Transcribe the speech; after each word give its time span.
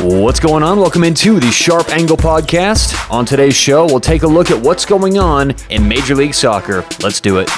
What's 0.00 0.38
going 0.38 0.62
on? 0.62 0.78
Welcome 0.78 1.02
into 1.02 1.40
the 1.40 1.50
Sharp 1.50 1.88
Angle 1.88 2.16
Podcast. 2.16 3.10
On 3.10 3.26
today's 3.26 3.56
show, 3.56 3.84
we'll 3.84 3.98
take 3.98 4.22
a 4.22 4.28
look 4.28 4.52
at 4.52 4.62
what's 4.62 4.86
going 4.86 5.18
on 5.18 5.56
in 5.70 5.88
Major 5.88 6.14
League 6.14 6.34
Soccer. 6.34 6.84
Let's 7.02 7.20
do 7.20 7.38
it. 7.38 7.48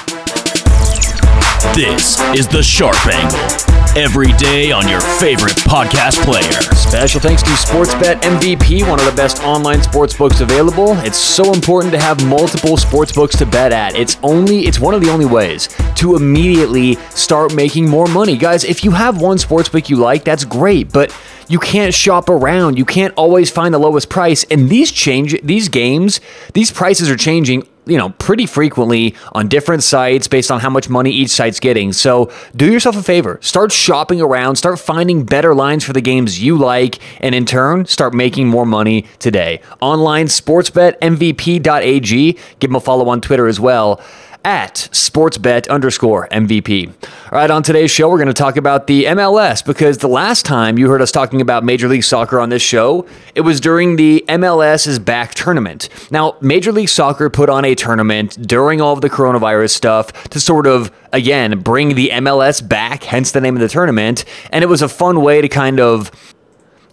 This 1.75 2.19
is 2.35 2.49
the 2.49 2.63
Sharp 2.63 2.97
Angle. 3.07 3.71
Every 3.95 4.33
day 4.39 4.73
on 4.73 4.89
your 4.89 5.03
favorite 5.03 5.57
podcast 5.67 6.25
player. 6.25 6.51
Special 6.75 7.21
thanks 7.21 7.43
to 7.43 7.51
Sportsbet 7.51 8.23
MVP, 8.23 8.89
one 8.89 8.99
of 8.99 9.05
the 9.05 9.13
best 9.13 9.43
online 9.43 9.83
sports 9.83 10.17
books 10.17 10.41
available. 10.41 10.97
It's 11.01 11.19
so 11.19 11.53
important 11.53 11.93
to 11.93 12.01
have 12.01 12.25
multiple 12.27 12.79
sports 12.79 13.13
books 13.13 13.37
to 13.37 13.45
bet 13.45 13.73
at. 13.73 13.97
It's 13.97 14.17
only 14.23 14.61
it's 14.61 14.81
one 14.81 14.95
of 14.95 15.03
the 15.03 15.11
only 15.11 15.27
ways 15.27 15.69
to 15.97 16.17
immediately 16.17 16.95
start 17.11 17.55
making 17.55 17.87
more 17.87 18.07
money. 18.07 18.39
Guys, 18.39 18.65
if 18.65 18.83
you 18.83 18.93
have 18.93 19.21
one 19.21 19.37
sports 19.37 19.69
book 19.69 19.91
you 19.91 19.97
like, 19.97 20.25
that's 20.25 20.45
great, 20.45 20.91
but 20.91 21.15
you 21.51 21.59
can't 21.59 21.93
shop 21.93 22.29
around. 22.29 22.79
You 22.79 22.85
can't 22.85 23.13
always 23.17 23.51
find 23.51 23.75
the 23.75 23.79
lowest 23.79 24.09
price. 24.09 24.45
And 24.45 24.71
these 24.71 24.93
change 24.93 25.37
these 25.43 25.69
games, 25.69 26.21
these 26.55 26.71
prices 26.71 27.11
are 27.11 27.17
changing 27.17 27.67
you 27.87 27.97
know 27.99 28.11
pretty 28.19 28.45
frequently 28.47 29.17
on 29.33 29.49
different 29.49 29.83
sites 29.83 30.29
based 30.29 30.53
on 30.53 30.61
how 30.61 30.71
much 30.71 30.89
money 30.89 31.11
each 31.11 31.31
site's 31.31 31.59
getting. 31.59 31.93
So 31.93 32.31
do 32.55 32.71
yourself 32.71 32.97
a 32.97 33.03
favor, 33.03 33.41
start 33.43 33.73
shopping 33.73 34.21
around, 34.21 34.55
start 34.57 34.79
finding 34.79 35.25
better 35.25 35.53
lines 35.55 35.83
for 35.83 35.93
the 35.93 36.01
games 36.01 36.41
you 36.41 36.57
like, 36.57 37.01
and 37.21 37.35
in 37.35 37.47
turn 37.47 37.87
start 37.87 38.15
making 38.15 38.47
more 38.47 38.65
money 38.65 39.07
today. 39.19 39.61
Online 39.81 40.27
sportsbetmvp.ag. 40.27 42.39
Give 42.61 42.71
them 42.71 42.77
a 42.77 42.81
follow 42.81 43.09
on 43.09 43.21
Twitter 43.21 43.49
as 43.49 43.59
well 43.59 44.01
at 44.45 44.89
sportsbet 44.93 45.69
underscore 45.69 46.29
MVP. 46.29 46.89
All 46.89 47.39
right, 47.39 47.51
on 47.51 47.63
today's 47.63 47.91
show, 47.91 48.09
we're 48.09 48.17
going 48.17 48.29
to 48.29 48.35
talk 48.35 48.57
about 48.57 48.87
the 48.87 49.05
MLS 49.05 49.65
because 49.65 49.99
the 49.99 50.09
last 50.09 50.45
time 50.45 50.79
you 50.79 50.89
heard 50.89 51.03
us 51.03 51.13
talking 51.13 51.41
about 51.41 51.65
Major 51.65 51.89
League 51.89 52.05
Soccer 52.05 52.41
on 52.41 52.49
this 52.49 52.63
show, 52.63 53.07
it 53.35 53.43
was 53.43 53.61
during 53.61 53.97
the 53.97 54.25
MLS 54.29 54.87
is 54.87 54.99
Back 54.99 55.35
tournament. 55.35 55.89
Now, 56.11 56.37
Major 56.41 56.73
League 56.73 56.89
Soccer 56.89 57.29
put 57.29 57.49
on 57.49 57.65
a 57.65 57.75
tournament 57.75 58.47
during 58.47 58.81
all 58.81 58.93
of 58.93 59.01
the 59.01 59.11
coronavirus 59.11 59.71
stuff 59.71 60.13
to 60.31 60.41
sort 60.41 60.67
of, 60.67 60.91
again, 61.13 61.61
bring 61.61 61.95
the 61.95 62.11
MLS 62.15 62.67
back, 62.67 63.05
hence 63.05 63.33
the 63.33 63.41
name 63.41 63.57
of 63.57 63.61
the 63.61 63.69
tournament. 63.69 64.25
And 64.51 64.65
it 64.65 64.69
was 64.69 64.83
a 64.83 64.89
fun 64.89 65.23
way 65.23 65.41
to 65.41 65.49
kind 65.49 65.81
of 65.81 66.11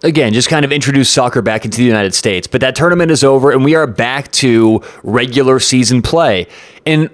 again, 0.02 0.32
just 0.32 0.48
kind 0.48 0.64
of 0.64 0.72
introduce 0.72 1.10
soccer 1.10 1.42
back 1.42 1.64
into 1.64 1.78
the 1.78 1.84
United 1.84 2.14
States. 2.14 2.46
But 2.46 2.60
that 2.60 2.76
tournament 2.76 3.10
is 3.10 3.24
over 3.24 3.50
and 3.50 3.64
we 3.64 3.74
are 3.74 3.86
back 3.86 4.30
to 4.32 4.82
regular 5.02 5.58
season 5.58 6.02
play. 6.02 6.46
And 6.86 7.10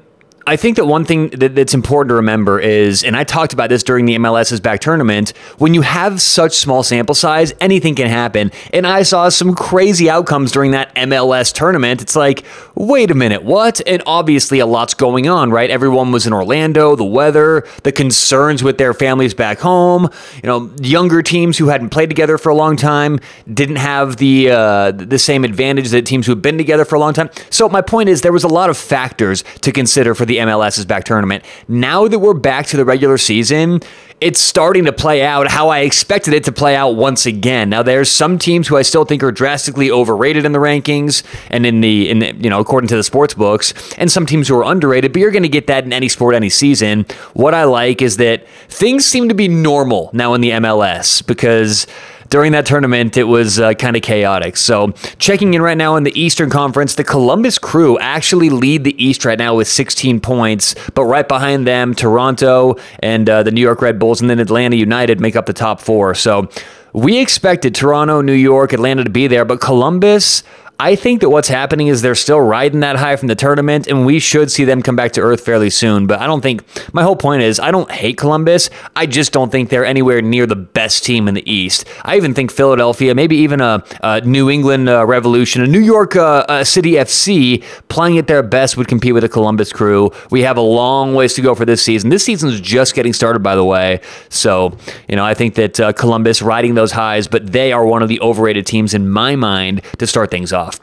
I 0.46 0.56
think 0.56 0.76
that 0.76 0.84
one 0.84 1.06
thing 1.06 1.30
that, 1.30 1.54
that's 1.54 1.72
important 1.72 2.10
to 2.10 2.14
remember 2.16 2.60
is, 2.60 3.02
and 3.02 3.16
I 3.16 3.24
talked 3.24 3.54
about 3.54 3.70
this 3.70 3.82
during 3.82 4.04
the 4.04 4.16
MLS 4.16 4.52
is 4.52 4.60
Back 4.60 4.80
tournament, 4.80 5.30
when 5.56 5.72
you 5.72 5.80
have 5.80 6.20
such 6.20 6.52
small 6.52 6.82
sample 6.82 7.14
size, 7.14 7.54
anything 7.60 7.94
can 7.94 8.08
happen. 8.08 8.52
And 8.72 8.86
I 8.86 9.04
saw 9.04 9.30
some 9.30 9.54
crazy 9.54 10.10
outcomes 10.10 10.52
during 10.52 10.72
that 10.72 10.94
MLS 10.96 11.52
tournament. 11.52 12.02
It's 12.02 12.14
like, 12.14 12.44
wait 12.74 13.10
a 13.10 13.14
minute, 13.14 13.42
what? 13.42 13.80
And 13.86 14.02
obviously, 14.06 14.58
a 14.58 14.66
lot's 14.66 14.92
going 14.92 15.28
on, 15.28 15.50
right? 15.50 15.70
Everyone 15.70 16.12
was 16.12 16.26
in 16.26 16.32
Orlando, 16.34 16.94
the 16.94 17.04
weather, 17.04 17.66
the 17.82 17.92
concerns 17.92 18.62
with 18.62 18.76
their 18.76 18.92
families 18.92 19.32
back 19.32 19.60
home. 19.60 20.10
You 20.42 20.46
know, 20.46 20.70
younger 20.82 21.22
teams 21.22 21.56
who 21.56 21.68
hadn't 21.68 21.88
played 21.88 22.10
together 22.10 22.36
for 22.36 22.50
a 22.50 22.54
long 22.54 22.76
time 22.76 23.18
didn't 23.52 23.76
have 23.76 24.16
the 24.16 24.50
uh, 24.50 24.90
the 24.90 25.18
same 25.18 25.44
advantage 25.44 25.88
that 25.90 26.04
teams 26.04 26.26
who 26.26 26.32
had 26.32 26.42
been 26.42 26.58
together 26.58 26.84
for 26.84 26.96
a 26.96 27.00
long 27.00 27.14
time. 27.14 27.30
So 27.48 27.68
my 27.68 27.80
point 27.80 28.10
is, 28.10 28.20
there 28.20 28.32
was 28.32 28.44
a 28.44 28.48
lot 28.48 28.68
of 28.68 28.76
factors 28.76 29.42
to 29.62 29.72
consider 29.72 30.14
for 30.14 30.26
the 30.26 30.33
the 30.34 30.40
MLS 30.40 30.78
is 30.78 30.84
Back 30.84 31.04
tournament. 31.04 31.44
Now 31.68 32.08
that 32.08 32.18
we're 32.18 32.34
back 32.34 32.66
to 32.66 32.76
the 32.76 32.84
regular 32.84 33.18
season, 33.18 33.80
it's 34.20 34.40
starting 34.40 34.84
to 34.84 34.92
play 34.92 35.24
out 35.24 35.48
how 35.48 35.68
I 35.68 35.80
expected 35.80 36.34
it 36.34 36.44
to 36.44 36.52
play 36.52 36.74
out 36.74 36.96
once 36.96 37.26
again. 37.26 37.70
Now 37.70 37.82
there's 37.82 38.10
some 38.10 38.38
teams 38.38 38.68
who 38.68 38.76
I 38.76 38.82
still 38.82 39.04
think 39.04 39.22
are 39.22 39.32
drastically 39.32 39.90
overrated 39.90 40.44
in 40.44 40.52
the 40.52 40.58
rankings 40.58 41.22
and 41.50 41.66
in 41.66 41.80
the 41.80 42.10
in 42.10 42.18
the, 42.20 42.34
you 42.34 42.50
know 42.50 42.60
according 42.60 42.88
to 42.88 42.96
the 42.96 43.02
sports 43.02 43.34
books, 43.34 43.74
and 43.96 44.10
some 44.10 44.26
teams 44.26 44.48
who 44.48 44.56
are 44.56 44.64
underrated. 44.64 45.12
But 45.12 45.20
you're 45.20 45.30
going 45.30 45.42
to 45.42 45.48
get 45.48 45.66
that 45.68 45.84
in 45.84 45.92
any 45.92 46.08
sport, 46.08 46.34
any 46.34 46.50
season. 46.50 47.06
What 47.34 47.54
I 47.54 47.64
like 47.64 48.02
is 48.02 48.16
that 48.16 48.48
things 48.68 49.04
seem 49.04 49.28
to 49.28 49.34
be 49.34 49.48
normal 49.48 50.10
now 50.12 50.34
in 50.34 50.40
the 50.40 50.50
MLS 50.50 51.24
because 51.24 51.86
during 52.34 52.50
that 52.50 52.66
tournament, 52.66 53.16
it 53.16 53.22
was 53.22 53.60
uh, 53.60 53.74
kind 53.74 53.94
of 53.94 54.02
chaotic. 54.02 54.56
So, 54.56 54.90
checking 55.20 55.54
in 55.54 55.62
right 55.62 55.78
now 55.78 55.94
in 55.94 56.02
the 56.02 56.20
Eastern 56.20 56.50
Conference, 56.50 56.96
the 56.96 57.04
Columbus 57.04 57.60
Crew 57.60 57.96
actually 58.00 58.50
lead 58.50 58.82
the 58.82 59.00
East 59.00 59.24
right 59.24 59.38
now 59.38 59.54
with 59.54 59.68
16 59.68 60.18
points, 60.18 60.74
but 60.94 61.04
right 61.04 61.28
behind 61.28 61.64
them, 61.64 61.94
Toronto 61.94 62.74
and 62.98 63.30
uh, 63.30 63.44
the 63.44 63.52
New 63.52 63.60
York 63.60 63.80
Red 63.80 64.00
Bulls 64.00 64.20
and 64.20 64.28
then 64.28 64.40
Atlanta 64.40 64.74
United 64.74 65.20
make 65.20 65.36
up 65.36 65.46
the 65.46 65.52
top 65.52 65.80
four. 65.80 66.16
So, 66.16 66.48
we 66.92 67.20
expected 67.20 67.72
Toronto, 67.72 68.20
New 68.20 68.32
York, 68.32 68.72
Atlanta 68.72 69.04
to 69.04 69.10
be 69.10 69.28
there, 69.28 69.44
but 69.44 69.60
Columbus 69.60 70.42
I 70.80 70.96
think 70.96 71.20
that 71.20 71.30
what's 71.30 71.46
happening 71.46 71.86
is 71.86 72.02
they're 72.02 72.16
still 72.16 72.40
riding 72.40 72.80
that 72.80 72.96
high 72.96 73.14
from 73.14 73.28
the 73.28 73.36
tournament, 73.36 73.86
and 73.86 74.04
we 74.04 74.18
should 74.18 74.50
see 74.50 74.64
them 74.64 74.82
come 74.82 74.96
back 74.96 75.12
to 75.12 75.20
earth 75.20 75.44
fairly 75.44 75.70
soon. 75.70 76.08
But 76.08 76.20
I 76.20 76.26
don't 76.26 76.40
think 76.40 76.64
my 76.92 77.04
whole 77.04 77.14
point 77.14 77.42
is 77.42 77.60
I 77.60 77.70
don't 77.70 77.90
hate 77.90 78.18
Columbus. 78.18 78.70
I 78.96 79.06
just 79.06 79.32
don't 79.32 79.52
think 79.52 79.70
they're 79.70 79.84
anywhere 79.84 80.20
near 80.20 80.46
the 80.46 80.56
best 80.56 81.04
team 81.04 81.28
in 81.28 81.34
the 81.34 81.48
East. 81.50 81.84
I 82.02 82.16
even 82.16 82.34
think 82.34 82.50
Philadelphia, 82.50 83.14
maybe 83.14 83.36
even 83.36 83.60
a, 83.60 83.84
a 84.02 84.20
New 84.22 84.50
England 84.50 84.88
uh, 84.88 85.06
Revolution, 85.06 85.62
a 85.62 85.66
New 85.68 85.80
York 85.80 86.16
uh, 86.16 86.64
City 86.64 86.92
FC, 86.92 87.62
playing 87.88 88.18
at 88.18 88.26
their 88.26 88.42
best 88.42 88.76
would 88.76 88.88
compete 88.88 89.14
with 89.14 89.22
the 89.22 89.28
Columbus 89.28 89.72
crew. 89.72 90.10
We 90.30 90.42
have 90.42 90.56
a 90.56 90.62
long 90.62 91.14
ways 91.14 91.34
to 91.34 91.40
go 91.40 91.54
for 91.54 91.64
this 91.64 91.82
season. 91.82 92.10
This 92.10 92.24
season 92.24 92.50
is 92.50 92.60
just 92.60 92.96
getting 92.96 93.12
started, 93.12 93.44
by 93.44 93.54
the 93.54 93.64
way. 93.64 94.00
So, 94.28 94.76
you 95.08 95.14
know, 95.14 95.24
I 95.24 95.34
think 95.34 95.54
that 95.54 95.78
uh, 95.78 95.92
Columbus 95.92 96.42
riding 96.42 96.74
those 96.74 96.90
highs, 96.90 97.28
but 97.28 97.52
they 97.52 97.72
are 97.72 97.86
one 97.86 98.02
of 98.02 98.08
the 98.08 98.20
overrated 98.20 98.66
teams 98.66 98.92
in 98.92 99.08
my 99.08 99.36
mind 99.36 99.80
to 99.98 100.06
start 100.06 100.32
things 100.32 100.52
off. 100.52 100.73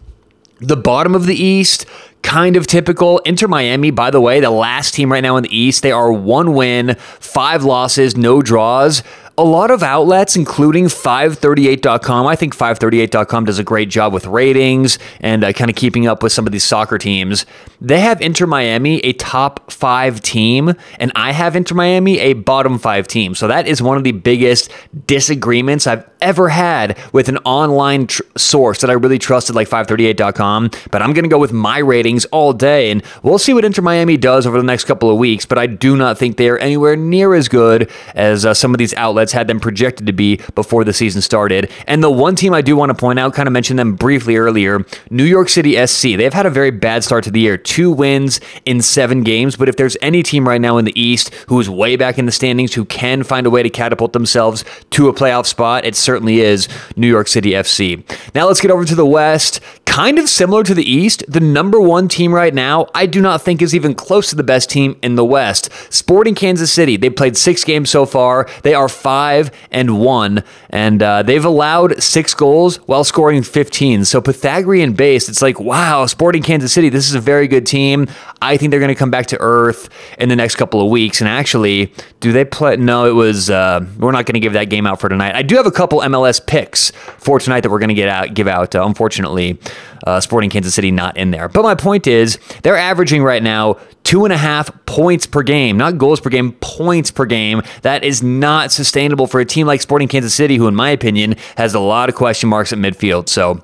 The 0.62 0.78
bottom 0.78 1.16
of 1.16 1.26
the 1.26 1.36
East, 1.36 1.86
kind 2.22 2.56
of 2.56 2.68
typical. 2.68 3.18
Inter 3.20 3.48
Miami, 3.48 3.92
by 3.92 4.12
the 4.12 4.22
way, 4.22 4.40
the 4.40 4.52
last 4.52 4.94
team 4.94 5.12
right 5.12 5.22
now 5.22 5.38
in 5.38 5.44
the 5.44 5.56
East, 5.56 5.82
they 5.82 5.92
are 5.92 6.12
one 6.14 6.54
win, 6.54 6.96
five 7.20 7.64
losses, 7.64 8.16
no 8.16 8.42
draws 8.42 9.04
a 9.38 9.44
lot 9.44 9.72
of 9.72 9.82
outlets, 9.82 10.36
including 10.36 10.86
538.com, 10.86 12.28
I 12.28 12.36
think 12.36 12.56
538.com 12.56 13.46
does 13.46 13.60
a 13.60 13.64
great 13.64 13.90
job 13.90 14.14
with 14.14 14.26
ratings 14.26 15.00
and 15.20 15.44
uh, 15.44 15.54
kind 15.54 15.70
of 15.70 15.76
keeping 15.76 16.06
up 16.06 16.22
with 16.22 16.34
some 16.34 16.46
of 16.46 16.52
these 16.52 16.64
soccer 16.64 16.98
teams. 16.98 17.46
They 17.80 18.02
have 18.02 18.22
Inter 18.22 18.46
Miami 18.46 19.00
a 19.00 19.14
top 19.14 19.72
five 19.72 20.22
team, 20.22 20.74
and 21.00 21.12
I 21.16 21.32
have 21.32 21.56
Inter 21.56 21.76
Miami 21.76 22.20
a 22.20 22.34
bottom 22.34 22.78
five 22.78 23.08
team. 23.08 23.34
So 23.34 23.48
that 23.48 23.68
is 23.68 23.82
one 23.82 23.98
of 23.98 24.04
the 24.04 24.12
biggest 24.12 24.72
disagreements 25.08 25.88
I've 25.88 26.08
ever 26.22 26.50
had 26.50 26.98
with 27.14 27.30
an 27.30 27.38
online 27.40 28.08
tr- 28.08 28.22
source 28.38 28.82
that 28.82 28.90
I 28.90 28.94
really 28.94 29.18
trusted, 29.18 29.56
like 29.56 29.70
538.com. 29.70 30.72
But 30.92 31.02
I'm 31.02 31.14
going 31.14 31.24
to 31.24 31.30
go 31.30 31.40
with 31.40 31.54
my 31.54 31.80
ratings 31.80 32.26
all 32.26 32.54
day, 32.54 32.92
and 32.92 33.02
we'll 33.24 33.40
see 33.40 33.54
what 33.54 33.66
Inter 33.66 33.82
Miami 33.82 34.18
does 34.18 34.46
over 34.46 34.58
the 34.58 34.64
next 34.64 34.84
couple 34.84 35.10
of 35.10 35.18
weeks. 35.18 35.46
But 35.46 35.58
I 35.58 35.68
do 35.68 35.96
not 35.96 36.18
think 36.18 36.38
they 36.38 36.50
are 36.50 36.58
anywhere 36.58 36.96
near 36.96 37.34
as 37.34 37.48
good 37.48 37.90
as 38.14 38.46
uh, 38.46 38.54
some 38.54 38.74
of 38.74 38.78
these 38.78 38.94
outlets 38.96 39.21
outlets 39.22 39.32
had 39.34 39.48
them 39.48 39.60
projected 39.60 40.08
to 40.08 40.14
be 40.14 40.40
before 40.56 40.84
the 40.84 40.94
season 40.94 41.22
started. 41.22 41.70
And 41.86 42.04
the 42.04 42.10
one 42.10 42.36
team 42.36 42.54
I 42.54 42.62
do 42.62 42.76
want 42.76 42.90
to 42.90 42.96
point 42.96 43.20
out, 43.20 43.34
kind 43.36 43.48
of 43.48 43.54
mentioned 43.54 43.78
them 43.78 43.94
briefly 43.96 44.36
earlier, 44.36 44.84
New 45.12 45.24
York 45.24 45.48
City 45.48 45.76
SC. 45.86 46.18
They've 46.18 46.34
had 46.34 46.48
a 46.48 46.50
very 46.50 46.72
bad 46.72 47.04
start 47.04 47.24
to 47.26 47.32
the 47.32 47.40
year, 47.40 47.56
two 47.56 47.92
wins 47.92 48.40
in 48.66 48.82
seven 48.82 49.22
games. 49.22 49.56
But 49.56 49.70
if 49.70 49.76
there's 49.76 49.96
any 50.02 50.24
team 50.24 50.48
right 50.48 50.60
now 50.60 50.78
in 50.78 50.86
the 50.86 51.00
East 51.00 51.34
who 51.48 51.60
is 51.60 51.70
way 51.70 51.96
back 51.96 52.18
in 52.18 52.26
the 52.26 52.32
standings, 52.32 52.74
who 52.74 52.86
can 52.86 53.22
find 53.24 53.46
a 53.46 53.52
way 53.52 53.62
to 53.62 53.70
catapult 53.70 54.14
themselves 54.14 54.66
to 54.92 55.08
a 55.08 55.14
playoff 55.14 55.46
spot, 55.46 55.86
it 55.86 55.96
certainly 55.96 56.40
is 56.40 56.68
New 56.96 57.08
York 57.08 57.28
City 57.28 57.52
FC. 57.52 58.04
Now 58.34 58.48
let's 58.48 58.62
get 58.62 58.72
over 58.72 58.86
to 58.86 58.96
the 58.96 59.06
West 59.06 59.60
kind 59.92 60.18
of 60.18 60.30
similar 60.30 60.64
to 60.64 60.74
the 60.74 60.90
East, 60.90 61.22
the 61.28 61.42
number 61.42 61.78
one 61.82 62.08
team 62.08 62.34
right 62.34 62.54
now, 62.54 62.88
I 62.96 63.06
do 63.06 63.20
not 63.20 63.42
think 63.42 63.62
is 63.62 63.76
even 63.76 63.94
close 63.94 64.30
to 64.30 64.38
the 64.38 64.44
best 64.44 64.70
team 64.70 64.98
in 65.04 65.16
the 65.16 65.26
West. 65.26 65.68
Sporting 65.90 66.34
Kansas 66.34 66.72
City, 66.72 66.96
they 66.96 67.10
played 67.10 67.36
six 67.36 67.66
games 67.66 67.90
so 67.90 68.06
far. 68.06 68.48
They 68.64 68.74
are 68.74 68.88
five 68.88 69.52
and 69.70 70.00
one, 70.00 70.46
and 70.70 71.04
uh, 71.04 71.24
they've 71.24 71.44
allowed 71.44 72.02
six 72.02 72.34
goals 72.34 72.78
while 72.88 73.04
scoring 73.04 73.44
15. 73.44 74.06
So 74.06 74.22
Pythagorean 74.22 74.94
base, 74.94 75.28
it's 75.28 75.42
like, 75.42 75.60
wow, 75.60 76.06
Sporting 76.06 76.42
Kansas 76.42 76.72
City, 76.72 76.88
this 76.88 77.10
is 77.10 77.14
a 77.14 77.20
very 77.20 77.50
good 77.50 77.66
team. 77.66 78.08
I 78.42 78.56
think 78.56 78.72
they're 78.72 78.80
going 78.80 78.96
to 78.96 78.96
come 78.96 79.12
back 79.12 79.26
to 79.28 79.38
earth 79.42 79.90
in 80.18 80.30
the 80.30 80.38
next 80.38 80.56
couple 80.56 80.82
of 80.82 80.90
weeks. 80.90 81.20
And 81.20 81.28
actually, 81.28 81.94
do 82.22 82.32
they 82.32 82.46
play? 82.46 82.78
No, 82.78 83.06
it 83.08 83.14
was. 83.14 83.50
Uh, 83.50 83.86
we're 84.00 84.14
not 84.14 84.26
going 84.26 84.36
to 84.36 84.40
give 84.40 84.54
that 84.54 84.70
game 84.70 84.88
out 84.88 85.02
for 85.02 85.10
tonight. 85.10 85.36
I 85.36 85.42
do 85.42 85.58
have 85.58 85.66
a 85.66 85.72
couple 85.72 86.00
MLS 86.00 86.44
picks 86.46 86.92
for 86.92 87.40
tonight 87.40 87.60
that 87.62 87.70
we're 87.70 87.80
going 87.80 87.90
to 87.90 87.94
get 87.94 88.08
out, 88.08 88.34
give 88.34 88.48
out. 88.48 88.74
Uh, 88.74 88.86
unfortunately, 88.86 89.60
uh, 90.06 90.20
Sporting 90.20 90.50
Kansas 90.50 90.74
City 90.74 90.92
not 90.92 91.18
in 91.18 91.32
there. 91.32 91.48
But 91.48 91.64
my 91.64 91.76
point 91.76 92.08
is, 92.08 92.40
they're 92.64 92.78
averaging 92.78 93.24
right 93.24 93.44
now 93.44 93.78
two 94.04 94.26
and 94.26 94.34
a 94.34 94.38
half 94.38 94.70
points 94.86 95.26
per 95.26 95.44
game, 95.44 95.78
not 95.78 95.98
goals 95.98 96.20
per 96.20 96.30
game, 96.30 96.54
points 96.62 97.12
per 97.12 97.26
game. 97.26 97.62
That 97.84 98.04
is 98.04 98.24
not 98.24 98.72
sustainable 98.72 99.28
for 99.28 99.40
a 99.40 99.46
team 99.46 99.68
like 99.68 99.82
Sporting 99.82 100.08
Kansas 100.08 100.34
City, 100.34 100.58
who, 100.58 100.68
in 100.68 100.76
my 100.76 100.90
opinion, 100.90 101.36
has 101.58 101.74
a 101.74 101.80
lot 101.80 102.10
of 102.10 102.16
question 102.16 102.50
marks 102.50 102.74
at 102.74 102.80
midfield. 102.80 103.30
So 103.30 103.64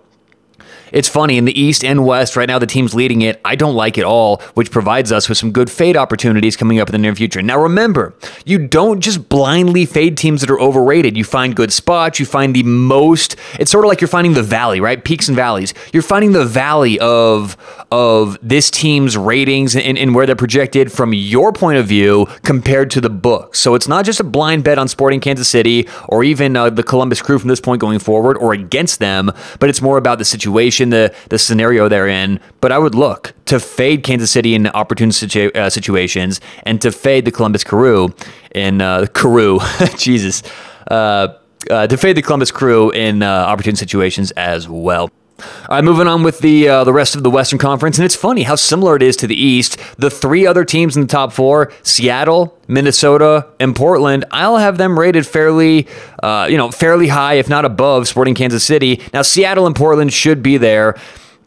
It's 0.92 1.10
funny 1.10 1.38
in 1.38 1.46
the 1.46 1.60
East 1.60 1.84
and 1.84 2.06
West 2.06 2.36
right 2.36 2.48
now. 2.48 2.60
The 2.60 2.68
teams 2.68 2.94
leading 2.94 3.22
it, 3.22 3.40
I 3.44 3.56
don't 3.56 3.76
like 3.76 3.98
it 3.98 4.04
all, 4.04 4.42
which 4.54 4.72
provides 4.72 5.12
us 5.12 5.30
with 5.30 5.38
some 5.38 5.52
good 5.52 5.70
fade 5.70 5.98
opportunities 5.98 6.56
coming 6.56 6.80
up 6.80 6.90
in 6.90 6.94
the 6.94 6.98
near 7.00 7.16
future. 7.16 7.42
Now, 7.42 7.60
remember, 7.60 8.14
you 8.46 8.68
don't 8.68 9.02
just 9.02 9.30
blindly 9.30 9.86
fade 9.86 10.18
teams 10.18 10.42
that 10.42 10.50
are 10.50 10.60
overrated. 10.60 11.18
You 11.18 11.24
find 11.24 11.56
good 11.56 11.74
spots. 11.74 12.20
You 12.20 12.26
find 12.26 12.56
the 12.56 12.64
most. 12.64 13.36
It's 13.60 13.72
sort 13.72 13.86
of 13.86 13.90
like 13.90 14.02
you're 14.02 14.08
finding 14.08 14.34
the 14.34 14.44
valley, 14.44 14.80
right? 14.80 15.04
Peaks 15.04 15.28
and 15.28 15.36
valleys. 15.36 15.74
You're 15.94 16.04
finding 16.04 16.32
the 16.32 16.46
valley 16.46 17.00
of 17.00 17.58
of 17.92 18.38
this 18.42 18.70
team's 18.70 19.16
ratings 19.16 19.76
and, 19.76 19.98
and 19.98 20.14
where 20.14 20.26
they're 20.26 20.36
projected 20.36 20.92
from 20.92 21.14
your 21.14 21.54
point 21.54 21.78
of 21.78 21.88
view 21.88 22.28
compared 22.44 22.92
to 22.92 23.02
the 23.02 23.10
book. 23.10 23.56
So 23.56 23.76
it's 23.76 23.88
not 23.88 24.04
just 24.04 24.20
a 24.20 24.24
blind 24.24 24.64
bet 24.64 24.78
on 24.78 24.88
Sporting 24.88 25.22
Kansas 25.22 25.48
City 25.48 25.88
or 26.10 26.24
even 26.24 26.56
uh, 26.56 26.70
the 26.70 26.84
Columbus 26.84 27.22
Crew 27.22 27.40
from 27.40 27.48
this 27.48 27.62
point 27.62 27.80
going 27.80 28.00
forward 28.00 28.38
or 28.38 28.54
against 28.54 29.00
them, 29.00 29.32
but 29.60 29.70
it's 29.70 29.82
more 29.82 29.98
about 29.98 30.18
the 30.18 30.26
situation, 30.26 30.77
the 30.86 31.14
the 31.30 31.38
scenario 31.38 31.90
they're 31.90 32.08
in. 32.08 32.40
But 32.62 32.72
I 32.72 32.78
would 32.78 32.96
look 32.96 33.34
to 33.46 33.60
fade 33.60 34.04
Kansas 34.04 34.32
City 34.32 34.56
in 34.56 34.68
opportune 34.68 35.10
uh, 35.10 35.70
situations 35.70 36.42
and 36.64 36.82
to 36.82 36.92
fade 36.92 37.26
the 37.26 37.32
Columbus 37.32 37.64
Crew 37.64 38.14
in 38.54 38.82
uh, 38.82 39.08
Crew, 39.14 39.60
Jesus, 39.98 40.44
uh, 40.90 41.28
uh, 41.70 41.88
to 41.88 41.98
fade 41.98 42.18
the 42.18 42.22
Columbus 42.22 42.52
Crew 42.52 42.92
in 42.92 43.24
uh, 43.24 43.28
opportune 43.28 43.76
situations 43.76 44.32
as 44.32 44.68
well. 44.70 45.10
All 45.40 45.46
right, 45.70 45.84
moving 45.84 46.08
on 46.08 46.24
with 46.24 46.40
the 46.40 46.68
uh, 46.68 46.84
the 46.84 46.94
rest 46.94 47.16
of 47.16 47.24
the 47.24 47.30
Western 47.30 47.60
Conference, 47.60 47.98
and 47.98 48.06
it's 48.06 48.16
funny 48.16 48.44
how 48.44 48.56
similar 48.56 48.96
it 48.96 49.04
is 49.04 49.16
to 49.18 49.28
the 49.28 49.36
East. 49.36 49.78
The 49.98 50.10
three 50.10 50.48
other 50.48 50.66
teams 50.66 50.96
in 50.96 51.04
the 51.04 51.08
top 51.08 51.32
four: 51.32 51.72
Seattle, 51.84 52.58
Minnesota, 52.68 53.48
and 53.60 53.76
Portland. 53.76 54.26
I'll 54.32 54.58
have 54.58 54.78
them 54.78 54.98
rated 54.98 55.28
fairly, 55.28 55.88
uh, 56.24 56.48
you 56.50 56.58
know, 56.58 56.72
fairly 56.72 57.08
high, 57.08 57.36
if 57.36 57.50
not 57.50 57.66
above 57.66 58.08
Sporting 58.08 58.36
Kansas 58.36 58.64
City. 58.64 59.02
Now, 59.14 59.22
Seattle 59.22 59.68
and 59.68 59.76
Portland 59.76 60.12
should 60.12 60.42
be 60.42 60.58
there. 60.58 60.96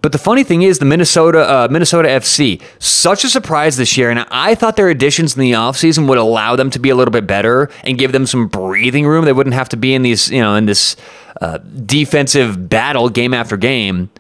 But 0.03 0.13
the 0.13 0.19
funny 0.19 0.45
thing 0.45 0.63
is, 0.63 0.79
the 0.79 0.85
Minnesota 0.87 1.41
uh, 1.41 1.69
Minnesota 1.71 2.09
FC, 2.09 2.63
such 2.79 3.25
a 3.25 3.29
surprise 3.29 3.77
this 3.77 3.97
year. 3.97 4.11
And 4.11 4.25
I 4.31 4.55
thought 4.55 4.77
their 4.77 4.89
additions 4.89 5.37
in 5.37 5.41
the 5.41 5.53
offseason 5.53 6.09
would 6.09 6.19
allow 6.19 6.57
them 6.57 6.71
to 6.71 6.79
be 6.79 6.89
a 6.89 6.95
little 6.95 7.13
bit 7.13 7.27
better 7.27 7.71
and 7.85 7.99
give 7.99 8.13
them 8.13 8.27
some 8.27 8.49
breathing 8.49 9.07
room. 9.07 9.25
They 9.25 9.33
wouldn't 9.33 9.55
have 9.55 9.69
to 9.71 9.77
be 9.77 9.95
in 9.95 10.03
these, 10.03 10.31
you 10.31 10.41
know, 10.41 10.55
in 10.55 10.67
this 10.67 10.97
uh, 11.41 11.59
defensive 11.59 12.69
battle 12.69 13.11
game 13.11 13.35
after 13.35 13.57
game. 13.57 14.11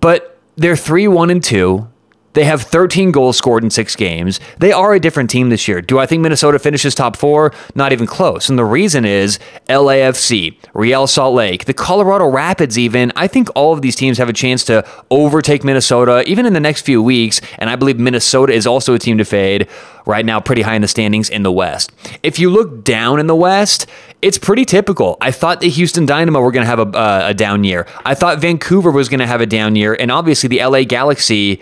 But 0.00 0.38
they're 0.56 0.76
3 0.76 1.08
1 1.08 1.30
and 1.30 1.44
2. 1.44 1.89
They 2.32 2.44
have 2.44 2.62
13 2.62 3.10
goals 3.10 3.36
scored 3.36 3.64
in 3.64 3.70
six 3.70 3.96
games. 3.96 4.38
They 4.58 4.72
are 4.72 4.94
a 4.94 5.00
different 5.00 5.30
team 5.30 5.48
this 5.48 5.66
year. 5.66 5.80
Do 5.82 5.98
I 5.98 6.06
think 6.06 6.22
Minnesota 6.22 6.58
finishes 6.58 6.94
top 6.94 7.16
four? 7.16 7.52
Not 7.74 7.92
even 7.92 8.06
close. 8.06 8.48
And 8.48 8.58
the 8.58 8.64
reason 8.64 9.04
is 9.04 9.38
LAFC, 9.68 10.56
Real 10.72 11.06
Salt 11.06 11.34
Lake, 11.34 11.64
the 11.64 11.74
Colorado 11.74 12.28
Rapids, 12.28 12.78
even. 12.78 13.12
I 13.16 13.26
think 13.26 13.48
all 13.54 13.72
of 13.72 13.82
these 13.82 13.96
teams 13.96 14.18
have 14.18 14.28
a 14.28 14.32
chance 14.32 14.64
to 14.64 14.86
overtake 15.10 15.64
Minnesota 15.64 16.22
even 16.26 16.46
in 16.46 16.52
the 16.52 16.60
next 16.60 16.82
few 16.82 17.02
weeks. 17.02 17.40
And 17.58 17.68
I 17.68 17.76
believe 17.76 17.98
Minnesota 17.98 18.52
is 18.52 18.66
also 18.66 18.94
a 18.94 18.98
team 18.98 19.18
to 19.18 19.24
fade 19.24 19.68
right 20.06 20.24
now, 20.24 20.40
pretty 20.40 20.62
high 20.62 20.74
in 20.74 20.82
the 20.82 20.88
standings 20.88 21.28
in 21.28 21.42
the 21.42 21.52
West. 21.52 21.92
If 22.22 22.38
you 22.38 22.50
look 22.50 22.84
down 22.84 23.20
in 23.20 23.26
the 23.26 23.36
West, 23.36 23.86
it's 24.22 24.38
pretty 24.38 24.64
typical. 24.64 25.16
I 25.20 25.30
thought 25.30 25.60
the 25.60 25.68
Houston 25.68 26.06
Dynamo 26.06 26.40
were 26.40 26.52
going 26.52 26.64
to 26.64 26.68
have 26.68 26.78
a, 26.78 26.96
uh, 26.96 27.28
a 27.28 27.34
down 27.34 27.64
year. 27.64 27.86
I 28.04 28.14
thought 28.14 28.38
Vancouver 28.40 28.90
was 28.90 29.08
going 29.08 29.20
to 29.20 29.26
have 29.26 29.40
a 29.40 29.46
down 29.46 29.76
year. 29.76 29.96
And 29.98 30.10
obviously, 30.10 30.48
the 30.48 30.64
LA 30.64 30.84
Galaxy 30.84 31.60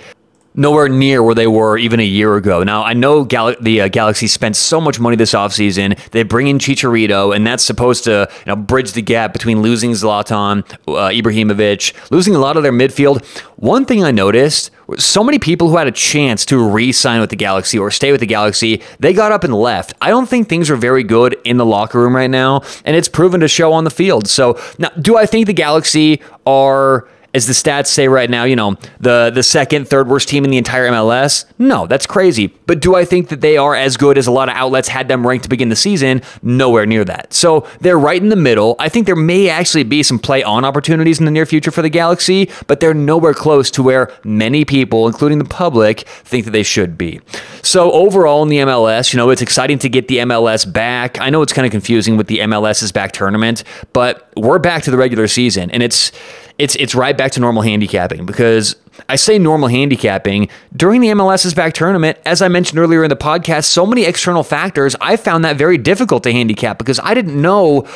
nowhere 0.58 0.88
near 0.88 1.22
where 1.22 1.37
they 1.37 1.46
were 1.46 1.78
even 1.78 2.00
a 2.00 2.05
year 2.05 2.37
ago. 2.37 2.64
Now, 2.64 2.82
I 2.82 2.93
know 2.93 3.25
Gal- 3.25 3.55
the 3.60 3.82
uh, 3.82 3.88
Galaxy 3.88 4.26
spent 4.26 4.56
so 4.56 4.81
much 4.81 4.99
money 4.99 5.16
this 5.16 5.32
offseason. 5.32 5.96
They 6.10 6.25
bring 6.25 6.49
in 6.49 6.58
Chicharito, 6.58 7.34
and 7.34 7.46
that's 7.46 7.64
supposed 7.64 8.05
to 8.05 8.28
you 8.40 8.46
know, 8.46 8.56
bridge 8.56 8.93
the 8.93 9.00
gap 9.00 9.32
between 9.32 9.62
losing 9.62 9.93
Zlatan, 9.93 10.69
uh, 10.88 11.10
Ibrahimovic, 11.10 12.10
losing 12.10 12.34
a 12.34 12.38
lot 12.38 12.56
of 12.56 12.64
their 12.64 12.72
midfield. 12.72 13.25
One 13.56 13.84
thing 13.84 14.02
I 14.02 14.10
noticed 14.10 14.72
so 14.96 15.22
many 15.22 15.38
people 15.38 15.69
who 15.69 15.76
had 15.76 15.87
a 15.87 15.93
chance 15.93 16.44
to 16.46 16.58
re 16.58 16.93
sign 16.93 17.20
with 17.20 17.31
the 17.31 17.37
Galaxy 17.37 17.78
or 17.78 17.90
stay 17.90 18.11
with 18.11 18.20
the 18.20 18.26
Galaxy, 18.26 18.82
they 18.99 19.12
got 19.12 19.32
up 19.32 19.44
and 19.44 19.54
left. 19.54 19.94
I 20.00 20.08
don't 20.08 20.28
think 20.28 20.49
things 20.49 20.70
are 20.70 20.76
very 20.76 21.04
good 21.04 21.37
in 21.44 21.56
the 21.56 21.66
locker 21.66 22.00
room 22.00 22.16
right 22.16 22.31
now, 22.31 22.62
and 22.84 22.96
it's 22.96 23.08
proven 23.08 23.40
to 23.40 23.49
show 23.49 23.72
on 23.72 23.84
the 23.84 23.90
field. 23.90 24.26
So, 24.26 24.58
now, 24.78 24.88
do 25.00 25.16
I 25.16 25.26
think 25.26 25.46
the 25.46 25.52
Galaxy 25.52 26.20
are 26.46 27.06
as 27.34 27.46
the 27.46 27.52
stats 27.52 27.88
say 27.88 28.08
right 28.08 28.30
now, 28.30 28.44
you 28.44 28.56
know, 28.56 28.76
the 29.00 29.30
the 29.34 29.42
second, 29.42 29.88
third 29.88 30.08
worst 30.08 30.28
team 30.28 30.44
in 30.44 30.50
the 30.50 30.56
entire 30.56 30.88
MLS? 30.88 31.44
No, 31.58 31.86
that's 31.86 32.06
crazy. 32.06 32.48
But 32.66 32.80
do 32.80 32.94
I 32.94 33.04
think 33.04 33.28
that 33.28 33.40
they 33.40 33.56
are 33.56 33.75
as 33.75 33.96
good 33.96 34.16
as 34.16 34.26
a 34.26 34.30
lot 34.30 34.48
of 34.48 34.54
outlets 34.54 34.88
had 34.88 35.08
them 35.08 35.26
ranked 35.26 35.44
to 35.44 35.48
begin 35.48 35.69
the 35.69 35.76
season? 35.76 36.22
Nowhere 36.42 36.86
near 36.86 37.04
that. 37.04 37.32
So 37.32 37.66
they're 37.80 37.98
right 37.98 38.20
in 38.20 38.30
the 38.30 38.36
middle. 38.36 38.76
I 38.78 38.88
think 38.88 39.06
there 39.06 39.16
may 39.16 39.48
actually 39.48 39.84
be 39.84 40.02
some 40.02 40.19
play 40.19 40.42
on 40.42 40.64
opportunities 40.64 41.19
in 41.19 41.26
the 41.26 41.30
near 41.30 41.46
future 41.46 41.70
for 41.70 41.82
the 41.82 41.90
Galaxy, 41.90 42.50
but 42.66 42.80
they're 42.80 42.94
nowhere 42.94 43.34
close 43.34 43.70
to 43.72 43.82
where 43.82 44.10
many 44.25 44.64
people, 44.64 45.06
including 45.06 45.38
the 45.38 45.44
public, 45.44 46.00
think 46.00 46.44
that 46.46 46.52
they 46.52 46.62
should 46.62 46.96
be. 46.96 47.20
So 47.62 47.92
overall 47.92 48.42
in 48.42 48.48
the 48.48 48.58
MLS, 48.58 49.12
you 49.12 49.19
know, 49.19 49.30
it's 49.30 49.42
exciting 49.42 49.78
to 49.80 49.88
get 49.88 50.08
the 50.08 50.19
MLS 50.19 50.70
back. 50.70 51.20
I 51.20 51.30
know 51.30 51.42
it's 51.42 51.52
kind 51.52 51.66
of 51.66 51.72
confusing 51.72 52.16
with 52.16 52.26
the 52.26 52.38
MLS 52.40 52.82
is 52.82 52.92
Back 52.92 53.12
tournament, 53.12 53.64
but 53.92 54.30
we're 54.36 54.58
back 54.58 54.82
to 54.84 54.90
the 54.90 54.96
regular 54.96 55.28
season 55.28 55.70
and 55.70 55.82
it's 55.82 56.10
it's 56.58 56.75
it's 56.76 56.94
right 56.94 57.16
back 57.16 57.32
to 57.32 57.40
normal 57.40 57.62
handicapping 57.62 58.26
because 58.26 58.76
I 59.08 59.16
say 59.16 59.38
normal 59.38 59.69
handicapping 59.69 60.49
during 60.76 61.00
the 61.00 61.08
MLS 61.08 61.46
is 61.46 61.55
Back 61.55 61.72
tournament. 61.72 62.19
As 62.25 62.43
I 62.43 62.49
mentioned 62.49 62.78
earlier 62.81 63.05
in 63.05 63.10
the 63.10 63.16
podcast, 63.16 63.66
so 63.66 63.87
many 63.87 64.05
external 64.05 64.43
factors. 64.43 64.96
I 65.00 65.16
found 65.16 65.44
that 65.44 65.56
very 65.56 65.78
difficult 65.78 66.25
to 66.25 66.32
handicap 66.32 66.78
because 66.78 66.99
I 67.00 67.14
didn't 67.14 67.40
know 67.40 67.87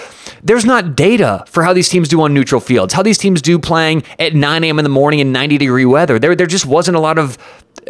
there's 0.42 0.64
not 0.64 0.94
data 0.94 1.44
for 1.48 1.64
how 1.64 1.72
these 1.72 1.88
teams 1.88 2.08
do 2.08 2.20
on 2.22 2.32
neutral 2.32 2.60
fields, 2.60 2.94
how 2.94 3.02
these 3.02 3.18
teams 3.18 3.42
do 3.42 3.58
playing 3.58 4.04
at 4.18 4.34
9 4.34 4.64
a.m. 4.64 4.78
in 4.78 4.84
the 4.84 4.88
morning 4.88 5.18
in 5.18 5.32
90 5.32 5.58
degree 5.58 5.84
weather. 5.84 6.18
There, 6.18 6.36
there 6.36 6.46
just 6.46 6.66
wasn't 6.66 6.96
a 6.96 7.00
lot 7.00 7.18
of 7.18 7.38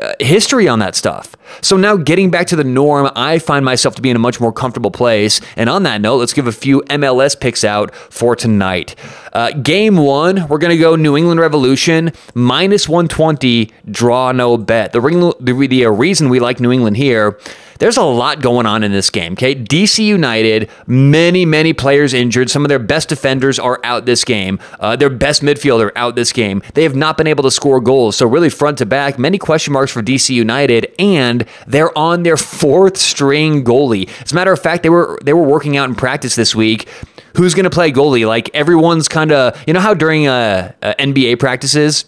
uh, 0.01 0.15
history 0.21 0.69
on 0.69 0.79
that 0.79 0.95
stuff. 0.95 1.37
So 1.61 1.77
now 1.77 1.97
getting 1.97 2.31
back 2.31 2.47
to 2.49 2.57
the 2.57 2.65
norm, 2.65 3.11
I 3.15 3.39
find 3.39 3.65
myself 3.65 3.95
to 3.97 4.03
be 4.03 4.11
in 4.11 4.17
a 4.17 4.21
much 4.21 4.41
more 4.41 4.53
comfortable 4.53 4.91
place. 4.91 5.41
And 5.57 5.69
on 5.69 5.83
that 5.85 6.01
note, 6.01 6.17
let's 6.17 6.33
give 6.33 6.47
a 6.47 6.53
few 6.53 6.83
MLS 6.83 7.39
picks 7.39 7.65
out 7.65 7.95
for 7.95 8.35
tonight. 8.37 8.97
Uh, 9.33 9.51
game 9.53 9.97
one, 9.97 10.49
we're 10.49 10.59
going 10.59 10.75
to 10.75 10.81
go 10.81 10.97
New 10.97 11.17
England 11.17 11.41
Revolution 11.41 12.13
minus 12.35 12.89
120, 12.89 13.71
draw 13.91 14.33
no 14.33 14.57
bet. 14.57 14.93
The, 14.93 15.01
the, 15.01 15.67
the 15.71 15.87
reason 15.87 16.29
we 16.29 16.41
like 16.41 16.61
New 16.61 16.73
England 16.73 16.97
here 16.97 17.39
there's 17.83 17.97
a 17.97 18.05
lot 18.05 18.41
going 18.41 18.65
on 18.65 18.85
in 18.85 18.93
this 18.93 19.11
game. 19.11 19.33
Okay, 19.33 19.57
DC 19.57 20.05
United, 20.05 20.71
many 20.87 21.45
many 21.45 21.73
players 21.73 22.15
injured. 22.15 22.49
Some 22.49 22.65
of 22.65 22.69
their 22.69 22.79
best 22.79 23.09
defenders 23.09 23.59
are 23.59 23.81
out 23.83 24.07
this 24.07 24.23
game. 24.23 24.61
Uh, 24.79 24.95
their 24.95 25.11
best 25.11 25.43
midfielder 25.43 25.91
out 25.97 26.15
this 26.15 26.33
game. 26.33 26.63
They 26.75 26.85
have 26.85 26.95
not 26.95 27.17
been 27.17 27.27
able 27.27 27.43
to 27.43 27.51
score 27.51 27.81
goals. 27.81 28.17
So 28.17 28.25
really 28.25 28.51
front 28.51 28.79
to 28.79 28.87
back, 28.87 29.19
many 29.19 29.37
question 29.37 29.73
marks 29.73 29.91
for 29.91 30.01
DC 30.01 30.33
United, 30.33 30.95
and 30.97 31.42
they're 31.67 31.97
on 31.97 32.23
their 32.23 32.37
fourth 32.37 32.97
string 32.97 33.65
goalie. 33.65 34.09
As 34.23 34.33
a 34.33 34.35
matter 34.35 34.53
of 34.53 34.61
fact, 34.61 34.83
they 34.83 34.91
were 34.91 35.19
they 35.23 35.33
were 35.33 35.43
working 35.43 35.77
out 35.77 35.89
in 35.89 35.95
practice 35.95 36.35
this 36.35 36.55
week 36.55 36.89
who's 37.37 37.55
going 37.55 37.65
to 37.65 37.71
play 37.71 37.91
goalie. 37.91 38.27
Like 38.27 38.51
everyone's 38.55 39.09
kind 39.09 39.33
of, 39.33 39.63
you 39.67 39.73
know 39.73 39.81
how 39.81 39.95
during 39.95 40.29
uh, 40.29 40.73
uh, 40.83 40.95
NBA 40.99 41.39
practices, 41.39 42.05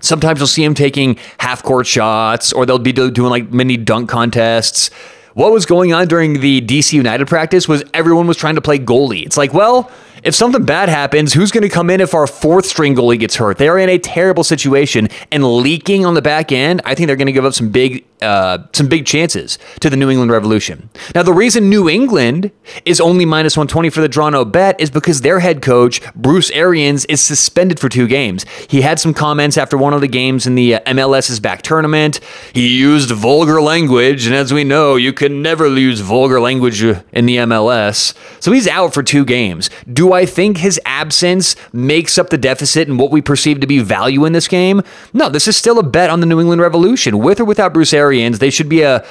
Sometimes 0.00 0.38
you'll 0.38 0.46
see 0.46 0.62
him 0.62 0.74
taking 0.74 1.18
half 1.38 1.62
court 1.62 1.86
shots, 1.86 2.52
or 2.52 2.66
they'll 2.66 2.78
be 2.78 2.92
doing 2.92 3.30
like 3.30 3.50
mini 3.50 3.76
dunk 3.76 4.08
contests. 4.08 4.90
What 5.34 5.52
was 5.52 5.66
going 5.66 5.92
on 5.92 6.06
during 6.06 6.40
the 6.40 6.60
DC 6.60 6.92
United 6.92 7.26
practice 7.28 7.68
was 7.68 7.84
everyone 7.92 8.26
was 8.26 8.36
trying 8.36 8.54
to 8.54 8.60
play 8.60 8.78
goalie. 8.78 9.24
It's 9.24 9.36
like, 9.36 9.52
well, 9.52 9.90
if 10.22 10.34
something 10.34 10.64
bad 10.64 10.88
happens, 10.88 11.34
who's 11.34 11.50
going 11.50 11.62
to 11.62 11.68
come 11.68 11.90
in 11.90 12.00
if 12.00 12.14
our 12.14 12.26
fourth 12.26 12.64
string 12.66 12.94
goalie 12.94 13.18
gets 13.18 13.36
hurt? 13.36 13.58
They're 13.58 13.78
in 13.78 13.88
a 13.88 13.98
terrible 13.98 14.44
situation 14.44 15.08
and 15.30 15.44
leaking 15.44 16.06
on 16.06 16.14
the 16.14 16.22
back 16.22 16.52
end. 16.52 16.80
I 16.84 16.94
think 16.94 17.06
they're 17.06 17.16
going 17.16 17.26
to 17.26 17.32
give 17.32 17.44
up 17.44 17.54
some 17.54 17.70
big, 17.70 18.04
uh, 18.26 18.66
some 18.72 18.88
big 18.88 19.06
chances 19.06 19.58
to 19.80 19.90
the 19.90 19.96
New 19.96 20.10
England 20.10 20.30
Revolution. 20.32 20.88
Now, 21.14 21.22
the 21.22 21.32
reason 21.32 21.68
New 21.68 21.88
England 21.88 22.50
is 22.84 23.00
only 23.00 23.24
minus 23.24 23.56
120 23.56 23.90
for 23.90 24.00
the 24.00 24.08
draw 24.08 24.30
no 24.30 24.44
bet 24.44 24.80
is 24.80 24.90
because 24.90 25.20
their 25.20 25.40
head 25.40 25.62
coach 25.62 26.00
Bruce 26.14 26.50
Arena 26.52 26.98
is 27.08 27.20
suspended 27.20 27.78
for 27.78 27.88
two 27.88 28.06
games. 28.06 28.44
He 28.68 28.82
had 28.82 28.98
some 28.98 29.14
comments 29.14 29.56
after 29.56 29.76
one 29.76 29.92
of 29.94 30.00
the 30.00 30.08
games 30.08 30.46
in 30.46 30.54
the 30.54 30.76
uh, 30.76 30.80
MLS 30.94 31.30
is 31.30 31.40
Back 31.40 31.62
tournament. 31.62 32.20
He 32.54 32.68
used 32.76 33.10
vulgar 33.10 33.60
language, 33.60 34.26
and 34.26 34.34
as 34.34 34.52
we 34.52 34.64
know, 34.64 34.96
you 34.96 35.12
can 35.12 35.42
never 35.42 35.66
use 35.66 36.00
vulgar 36.00 36.40
language 36.40 36.82
in 36.82 37.26
the 37.26 37.36
MLS. 37.36 38.14
So 38.40 38.52
he's 38.52 38.66
out 38.66 38.94
for 38.94 39.02
two 39.02 39.24
games. 39.24 39.68
Do 39.92 40.06
do 40.06 40.12
I 40.12 40.24
think 40.24 40.58
his 40.58 40.80
absence 40.86 41.56
makes 41.72 42.16
up 42.16 42.30
the 42.30 42.38
deficit 42.38 42.86
in 42.86 42.96
what 42.96 43.10
we 43.10 43.20
perceive 43.20 43.58
to 43.58 43.66
be 43.66 43.80
value 43.80 44.24
in 44.24 44.32
this 44.32 44.46
game? 44.46 44.82
No, 45.12 45.28
this 45.28 45.48
is 45.48 45.56
still 45.56 45.80
a 45.80 45.82
bet 45.82 46.10
on 46.10 46.20
the 46.20 46.26
New 46.26 46.38
England 46.38 46.60
Revolution. 46.60 47.18
With 47.18 47.40
or 47.40 47.44
without 47.44 47.74
Bruce 47.74 47.92
Arena, 47.92 48.15
they 48.38 48.50
should 48.50 48.68
be 48.68 48.82
a, 48.82 49.04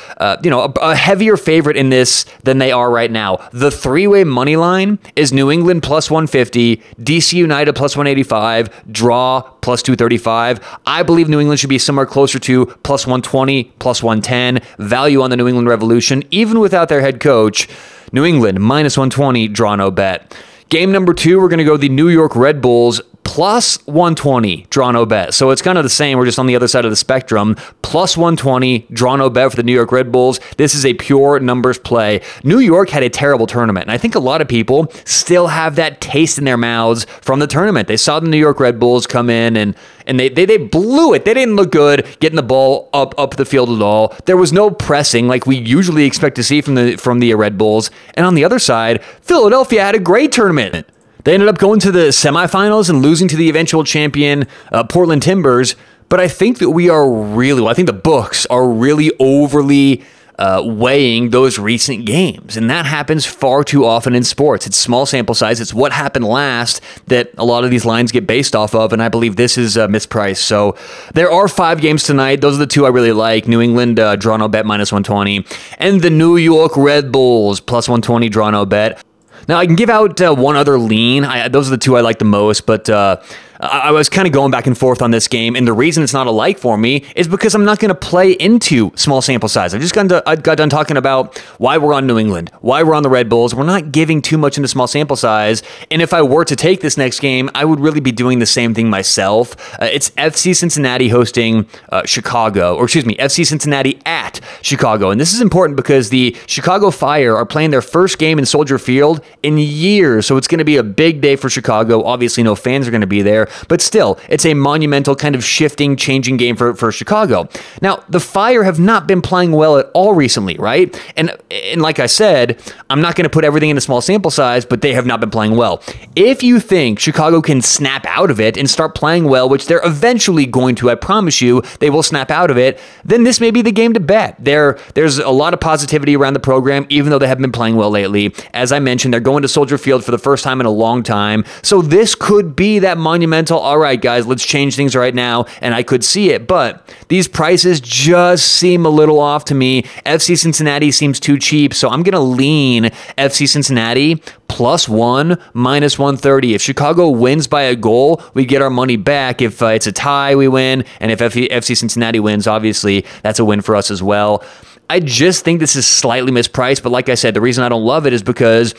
you 0.44 0.50
know 0.50 0.62
a, 0.62 0.72
a 0.82 0.96
heavier 0.96 1.38
favorite 1.38 1.78
in 1.78 1.90
this 1.90 2.26
than 2.44 2.58
they 2.58 2.72
are 2.72 2.90
right 2.92 3.12
now. 3.12 3.38
The 3.52 3.72
three-way 3.72 4.24
money 4.24 4.56
line 4.56 5.00
is 5.16 5.32
New 5.32 5.52
England 5.52 5.84
plus 5.84 6.10
150, 6.10 6.78
DC 7.00 7.34
United 7.34 7.74
plus 7.74 7.96
185, 7.96 8.92
draw 8.92 9.42
plus 9.42 9.82
235. 9.82 10.60
I 10.86 11.04
believe 11.04 11.30
New 11.30 11.40
England 11.40 11.60
should 11.60 11.70
be 11.70 11.80
somewhere 11.80 12.06
closer 12.06 12.40
to 12.40 12.66
plus 12.84 13.06
120, 13.06 13.66
plus 13.80 14.04
110. 14.04 14.62
Value 14.78 15.22
on 15.22 15.30
the 15.30 15.38
New 15.38 15.48
England 15.48 15.68
Revolution, 15.68 16.24
even 16.32 16.60
without 16.60 16.90
their 16.90 17.02
head 17.02 17.20
coach. 17.20 17.68
New 18.12 18.24
England 18.24 18.60
minus 18.60 18.98
120, 18.98 19.48
draw 19.50 19.76
no 19.76 19.92
bet. 19.92 20.36
Game 20.70 20.92
number 20.92 21.14
two, 21.14 21.40
we're 21.40 21.50
going 21.50 21.60
to 21.60 21.64
go 21.64 21.78
the 21.78 21.90
New 21.90 22.10
York 22.10 22.36
Red 22.36 22.62
Bulls 22.62 23.02
plus 23.26 23.86
120 23.88 24.68
draw 24.70 24.92
no 24.92 25.06
bet. 25.06 25.34
So 25.34 25.50
it's 25.50 25.62
kind 25.62 25.78
of 25.78 25.84
the 25.84 25.90
same. 25.90 26.18
We're 26.18 26.26
just 26.26 26.40
on 26.40 26.46
the 26.46 26.56
other 26.56 26.70
side 26.70 26.86
of 26.86 26.92
the 26.92 26.96
spectrum. 26.96 27.56
Plus 27.82 28.16
120 28.16 28.88
draw 28.92 29.18
no 29.18 29.30
bet 29.30 29.50
for 29.50 29.58
the 29.58 29.64
New 29.64 29.74
York 29.74 29.92
Red 29.92 30.12
Bulls. 30.12 30.40
This 30.58 30.74
is 30.74 30.86
a 30.86 30.94
pure 30.94 31.40
numbers 31.42 31.78
play. 31.78 32.22
New 32.44 32.60
York 32.60 32.90
had 32.90 33.04
a 33.04 33.10
terrible 33.10 33.48
tournament, 33.48 33.86
and 33.86 33.92
I 33.92 33.98
think 33.98 34.16
a 34.16 34.20
lot 34.20 34.40
of 34.40 34.48
people 34.48 34.90
still 35.04 35.48
have 35.48 35.76
that 35.76 36.00
taste 36.00 36.38
in 36.38 36.46
their 36.46 36.56
mouths 36.56 37.06
from 37.22 37.40
the 37.40 37.48
tournament. 37.48 37.88
They 37.90 37.98
saw 37.98 38.20
the 38.20 38.30
New 38.30 38.38
York 38.38 38.60
Red 38.60 38.80
Bulls 38.80 39.06
come 39.06 39.30
in 39.30 39.58
and 39.58 39.76
and 40.08 40.20
they, 40.20 40.30
they, 40.30 40.46
they 40.46 40.58
blew 40.58 41.16
it. 41.16 41.26
They 41.26 41.34
didn't 41.34 41.56
look 41.56 41.72
good 41.72 42.06
getting 42.20 42.36
the 42.36 42.44
ball 42.44 42.90
up 42.94 43.16
up 43.18 43.36
the 43.38 43.46
field 43.46 43.70
at 43.72 43.82
all. 43.82 44.16
There 44.26 44.38
was 44.38 44.54
no 44.54 44.70
pressing 44.70 45.28
like 45.28 45.48
we 45.48 45.58
usually 45.58 46.06
expect 46.06 46.36
to 46.36 46.44
see 46.44 46.62
from 46.62 46.76
the 46.76 46.96
from 46.98 47.20
the 47.20 47.34
Red 47.34 47.58
Bulls. 47.58 47.90
And 48.14 48.26
on 48.26 48.36
the 48.36 48.46
other 48.46 48.60
side, 48.60 49.04
Philadelphia 49.04 49.84
had 49.84 49.96
a 49.96 50.00
great 50.00 50.32
tournament. 50.32 50.88
They 51.26 51.34
ended 51.34 51.50
up 51.50 51.58
going 51.58 51.80
to 51.82 51.92
the 51.92 52.10
semifinals 52.10 52.88
and 52.88 53.02
losing 53.02 53.28
to 53.30 53.36
the 53.36 53.50
eventual 53.50 53.84
champion, 53.84 54.48
uh, 54.72 54.84
Portland 54.84 55.24
Timbers. 55.24 55.76
But 56.08 56.20
I 56.20 56.28
think 56.28 56.60
that 56.60 56.70
we 56.70 56.88
are 56.88 57.12
really, 57.12 57.62
well, 57.62 57.72
I 57.72 57.74
think 57.74 57.88
the 57.88 57.94
books 57.94 58.46
are 58.46 58.70
really 58.70 59.12
overly 59.20 60.04
uh, 60.38 60.62
weighing 60.64 61.32
those 61.32 61.58
recent 61.58 62.06
games. 62.06 62.58
And 62.58 62.70
that 62.70 62.86
happens 62.86 63.26
far 63.26 63.64
too 63.64 63.86
often 63.86 64.14
in 64.14 64.24
sports. 64.24 64.68
It's 64.68 64.78
small 64.78 65.08
sample 65.08 65.34
size. 65.34 65.60
It's 65.60 65.74
what 65.74 65.94
happened 65.94 66.26
last 66.26 66.80
that 67.08 67.32
a 67.40 67.46
lot 67.46 67.64
of 67.64 67.72
these 67.72 67.86
lines 67.86 68.12
get 68.12 68.28
based 68.28 68.56
off 68.56 68.76
of. 68.76 68.94
And 68.94 69.02
I 69.02 69.10
believe 69.10 69.36
this 69.36 69.58
is 69.58 69.78
uh, 69.78 69.88
mispriced. 69.88 70.44
So 70.44 70.78
there 71.16 71.32
are 71.32 71.48
five 71.48 71.82
games 71.82 72.04
tonight. 72.04 72.42
Those 72.42 72.54
are 72.56 72.60
the 72.60 72.68
two 72.68 72.86
I 72.86 72.90
really 72.90 73.14
like 73.14 73.48
New 73.48 73.62
England 73.62 74.00
uh, 74.00 74.16
draw 74.16 74.38
no 74.38 74.48
bet 74.48 74.68
minus 74.68 74.92
120, 74.92 75.44
and 75.80 76.02
the 76.02 76.12
New 76.12 76.38
York 76.38 76.78
Red 76.78 77.12
Bulls 77.12 77.60
plus 77.60 77.88
120 77.90 78.30
draw 78.30 78.52
no 78.52 78.66
bet. 78.68 79.02
Now 79.48 79.58
I 79.58 79.66
can 79.66 79.76
give 79.76 79.90
out 79.90 80.20
uh, 80.22 80.34
one 80.36 80.56
other 80.56 80.78
lean. 80.80 81.24
I, 81.24 81.48
those 81.48 81.68
are 81.68 81.72
the 81.72 81.78
two 81.78 81.98
I 81.98 82.02
like 82.02 82.20
the 82.20 82.26
most, 82.26 82.66
but 82.66 82.90
uh, 82.90 83.22
I 83.60 83.92
was 83.92 84.10
kind 84.10 84.28
of 84.28 84.34
going 84.34 84.52
back 84.52 84.68
and 84.68 84.78
forth 84.78 85.02
on 85.02 85.12
this 85.12 85.28
game, 85.28 85.56
and 85.56 85.68
the 85.68 85.74
reason 85.74 86.04
it's 86.04 86.14
not 86.14 86.28
a 86.28 86.32
like 86.32 86.58
for 86.58 86.78
me 86.78 87.06
is 87.16 87.28
because 87.28 87.56
I'm 87.56 87.64
not 87.64 87.80
going 87.80 87.90
to 87.90 87.96
play 87.96 88.32
into 88.32 88.92
small 88.96 89.22
sample 89.22 89.50
size. 89.50 89.74
I 89.74 89.80
just 89.80 89.94
got, 89.94 90.28
I 90.28 90.36
got 90.36 90.58
done 90.58 90.70
talking 90.70 90.98
about 90.98 91.38
why 91.58 91.78
we're 91.78 91.94
on 91.94 92.06
New 92.06 92.20
England, 92.20 92.52
why 92.62 92.84
we're 92.84 92.96
on 92.96 93.04
the 93.04 93.10
Red 93.10 93.30
Bulls. 93.30 93.56
We're 93.56 93.64
not 93.64 93.92
giving 93.92 94.22
too 94.22 94.38
much 94.38 94.58
into 94.58 94.68
small 94.68 94.88
sample 94.88 95.16
size, 95.16 95.64
and 95.90 96.02
if 96.02 96.14
I 96.14 96.22
were 96.22 96.46
to 96.46 96.56
take 96.56 96.82
this 96.82 96.98
next 96.98 97.20
game, 97.20 97.50
I 97.56 97.66
would 97.66 97.80
really 97.80 98.02
be 98.02 98.12
doing 98.12 98.40
the 98.40 98.46
same 98.46 98.74
thing 98.74 98.90
myself. 98.90 99.56
Uh, 99.82 99.86
it's 99.86 100.10
FC 100.12 100.56
Cincinnati 100.56 101.10
hosting 101.10 101.68
uh, 101.90 102.06
Chicago, 102.06 102.76
or 102.76 102.86
excuse 102.86 103.06
me, 103.06 103.16
FC 103.16 103.46
Cincinnati 103.46 104.00
at 104.06 104.42
Chicago, 104.62 105.12
and 105.12 105.22
this 105.22 105.34
is 105.34 105.42
important 105.42 105.78
because 105.78 106.10
the 106.10 106.36
Chicago 106.46 106.92
Fire 106.92 107.36
are 107.36 107.46
playing 107.46 107.72
their 107.72 107.82
first 107.82 108.18
game 108.18 108.38
in 108.38 108.46
Soldier 108.46 108.78
Field 108.78 109.24
in 109.44 109.58
years, 109.58 110.26
so 110.26 110.38
it's 110.38 110.48
going 110.48 110.60
to 110.60 110.66
be 110.66 110.78
a 110.78 110.84
big 110.84 111.22
day 111.22 111.36
for 111.36 111.50
Chicago. 111.50 112.04
Obviously, 112.04 112.44
no 112.44 112.56
fans 112.56 112.88
are 112.88 112.92
going 112.92 113.02
to 113.02 113.08
be 113.08 113.22
there. 113.22 113.45
But 113.68 113.82
still, 113.82 114.20
it's 114.30 114.46
a 114.46 114.54
monumental 114.54 115.16
kind 115.16 115.36
of 115.36 115.44
shifting, 115.44 115.96
changing 115.96 116.38
game 116.38 116.56
for, 116.56 116.74
for 116.76 116.92
Chicago. 116.92 117.50
Now, 117.82 118.04
the 118.10 118.20
Fire 118.20 118.64
have 118.64 118.80
not 118.80 119.08
been 119.08 119.22
playing 119.22 119.52
well 119.52 119.78
at 119.78 119.90
all 119.94 120.14
recently, 120.14 120.56
right? 120.58 121.00
And 121.16 121.36
and 121.52 121.82
like 121.82 122.00
I 122.00 122.06
said, 122.06 122.62
I'm 122.90 123.02
not 123.02 123.16
going 123.16 123.24
to 123.24 123.30
put 123.30 123.46
everything 123.46 123.70
in 123.70 123.78
a 123.78 123.82
small 123.82 124.02
sample 124.02 124.32
size, 124.32 124.66
but 124.66 124.82
they 124.82 124.94
have 124.94 125.06
not 125.06 125.20
been 125.20 125.30
playing 125.30 125.56
well. 125.56 125.82
If 126.16 126.44
you 126.44 126.60
think 126.60 127.00
Chicago 127.00 127.42
can 127.42 127.62
snap 127.62 128.06
out 128.06 128.32
of 128.32 128.40
it 128.40 128.58
and 128.58 128.70
start 128.70 128.96
playing 128.96 129.26
well, 129.26 129.48
which 129.50 129.68
they're 129.68 129.86
eventually 129.86 130.46
going 130.46 130.76
to, 130.76 130.90
I 130.90 130.96
promise 130.96 131.42
you, 131.42 131.62
they 131.80 131.90
will 131.90 132.04
snap 132.04 132.32
out 132.32 132.52
of 132.52 132.58
it, 132.58 132.80
then 133.04 133.24
this 133.24 133.40
may 133.40 133.52
be 133.52 133.62
the 133.62 133.72
game 133.72 133.94
to 133.94 134.00
bet. 134.00 134.36
There, 134.40 134.78
there's 134.94 135.18
a 135.18 135.30
lot 135.30 135.54
of 135.54 135.60
positivity 135.60 136.16
around 136.16 136.34
the 136.34 136.40
program, 136.40 136.86
even 136.90 137.10
though 137.10 137.20
they 137.20 137.28
haven't 137.28 137.44
been 137.44 137.52
playing 137.52 137.76
well 137.76 137.90
lately. 137.90 138.34
As 138.54 138.72
I 138.72 138.80
mentioned, 138.80 139.14
they're 139.14 139.22
going 139.22 139.42
to 139.42 139.48
Soldier 139.48 139.78
Field 139.78 140.04
for 140.04 140.12
the 140.12 140.18
first 140.18 140.44
time 140.44 140.60
in 140.60 140.66
a 140.66 140.72
long 140.72 141.04
time. 141.04 141.46
So 141.62 141.82
this 141.82 142.16
could 142.16 142.56
be 142.56 142.80
that 142.80 142.98
monumental 142.98 143.35
all 143.52 143.78
right, 143.78 144.02
guys, 144.02 144.26
let's 144.28 144.46
change 144.46 144.76
things 144.76 144.96
right 144.96 145.14
now. 145.14 145.46
And 145.62 145.74
I 145.74 145.84
could 145.84 146.04
see 146.04 146.32
it. 146.32 146.48
But 146.48 146.88
these 147.08 147.28
prices 147.28 147.80
just 147.80 148.48
seem 148.48 148.86
a 148.86 148.90
little 148.90 149.20
off 149.20 149.46
to 149.46 149.56
me. 149.56 149.84
FC 150.06 150.38
Cincinnati 150.38 150.92
seems 150.92 151.20
too 151.20 151.38
cheap. 151.38 151.74
So 151.74 151.90
I'm 151.90 152.04
going 152.04 152.14
to 152.14 152.20
lean 152.20 152.86
FC 153.18 153.48
Cincinnati 153.48 154.22
plus 154.48 154.88
one, 154.88 155.38
minus 155.54 156.00
130. 156.00 156.54
If 156.54 156.62
Chicago 156.62 157.10
wins 157.10 157.48
by 157.48 157.64
a 157.64 157.76
goal, 157.76 158.22
we 158.34 158.46
get 158.46 158.62
our 158.62 158.70
money 158.70 158.96
back. 158.96 159.42
If 159.42 159.62
uh, 159.62 159.68
it's 159.68 159.88
a 159.88 159.92
tie, 159.92 160.36
we 160.36 160.48
win. 160.48 160.86
And 161.00 161.12
if 161.12 161.20
FC 161.20 161.78
Cincinnati 161.78 162.20
wins, 162.20 162.48
obviously, 162.48 163.06
that's 163.24 163.40
a 163.40 163.46
win 163.46 163.62
for 163.62 163.76
us 163.76 163.92
as 163.92 164.02
well. 164.02 164.44
I 164.90 165.00
just 165.00 165.44
think 165.44 165.60
this 165.60 165.76
is 165.76 165.88
slightly 165.88 166.32
mispriced, 166.32 166.84
but 166.84 166.92
like 166.92 167.10
I 167.10 167.16
said, 167.16 167.34
the 167.34 167.42
reason 167.42 167.64
I 167.64 167.70
don't 167.70 167.84
love 167.84 168.06
it 168.06 168.14
is 168.14 168.22
because 168.22 168.76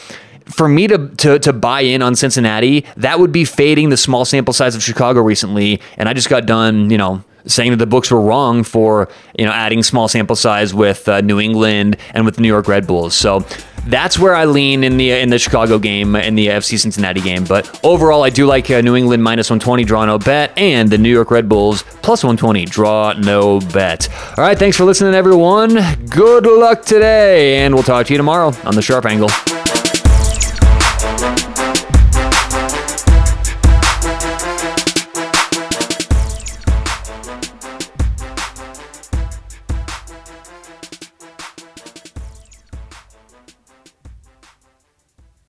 for 0.46 0.68
me 0.68 0.86
to, 0.86 1.08
to 1.08 1.38
to 1.40 1.52
buy 1.52 1.80
in 1.80 2.02
on 2.02 2.16
Cincinnati, 2.16 2.84
that 2.96 3.18
would 3.18 3.32
be 3.32 3.44
fading 3.44 3.90
the 3.90 3.96
small 3.96 4.24
sample 4.24 4.54
size 4.54 4.74
of 4.74 4.82
Chicago 4.82 5.20
recently. 5.20 5.80
And 5.96 6.08
I 6.08 6.14
just 6.14 6.28
got 6.28 6.46
done, 6.46 6.90
you 6.90 6.98
know, 6.98 7.24
saying 7.46 7.70
that 7.70 7.76
the 7.76 7.86
books 7.86 8.10
were 8.10 8.20
wrong 8.20 8.62
for 8.62 9.08
you 9.38 9.44
know 9.44 9.52
adding 9.52 9.82
small 9.82 10.08
sample 10.08 10.36
size 10.36 10.74
with 10.74 11.08
uh, 11.08 11.20
New 11.20 11.40
England 11.40 11.96
and 12.12 12.24
with 12.24 12.36
the 12.36 12.42
New 12.42 12.48
York 12.48 12.68
Red 12.68 12.86
Bulls. 12.86 13.14
So 13.14 13.44
that's 13.86 14.18
where 14.18 14.34
I 14.34 14.44
lean 14.44 14.82
in 14.84 14.96
the 14.96 15.12
in 15.12 15.30
the 15.30 15.38
Chicago 15.38 15.78
game 15.78 16.16
in 16.16 16.34
the 16.34 16.48
FC 16.48 16.78
Cincinnati 16.78 17.20
game. 17.20 17.44
But 17.44 17.80
overall, 17.84 18.24
I 18.24 18.30
do 18.30 18.46
like 18.46 18.70
uh, 18.70 18.80
New 18.80 18.96
England 18.96 19.22
minus 19.22 19.48
120 19.48 19.84
draw 19.84 20.04
no 20.04 20.18
bet 20.18 20.56
and 20.58 20.90
the 20.90 20.98
New 20.98 21.12
York 21.12 21.30
Red 21.30 21.48
Bulls 21.48 21.82
plus 22.02 22.22
120 22.22 22.64
draw 22.66 23.12
no 23.14 23.60
bet. 23.60 24.08
All 24.36 24.44
right, 24.44 24.58
thanks 24.58 24.76
for 24.76 24.84
listening, 24.84 25.14
everyone. 25.14 25.78
Good 26.08 26.46
luck 26.46 26.84
today, 26.84 27.58
and 27.58 27.74
we'll 27.74 27.84
talk 27.84 28.06
to 28.06 28.12
you 28.12 28.16
tomorrow 28.16 28.52
on 28.64 28.74
the 28.74 28.82
Sharp 28.82 29.06
Angle. 29.06 29.30